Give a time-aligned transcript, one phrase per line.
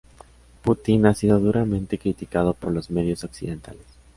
[0.63, 3.85] Putin ha sido duramente criticado por los medios occidentales.